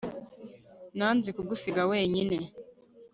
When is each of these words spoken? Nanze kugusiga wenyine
Nanze 0.97 1.29
kugusiga 1.37 1.81
wenyine 1.91 2.37